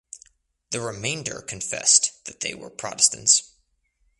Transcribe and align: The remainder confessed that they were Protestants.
The 0.71 0.81
remainder 0.81 1.43
confessed 1.43 2.25
that 2.25 2.39
they 2.39 2.55
were 2.55 2.71
Protestants. 2.71 3.51